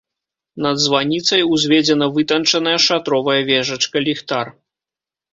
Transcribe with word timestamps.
Над 0.65 0.75
званіцай 0.83 1.41
узведзена 1.57 2.07
вытанчаная 2.15 2.73
шатровая 2.85 3.35
вежачка-ліхтар. 3.51 4.47